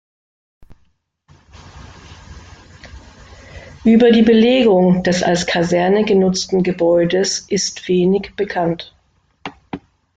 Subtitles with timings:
[3.83, 8.95] Über die Belegung des als Kaserne weiter genutzten Gebäudes ist wenig bekannt.